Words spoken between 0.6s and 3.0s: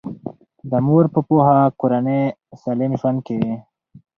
د مور په پوهه کورنۍ سالم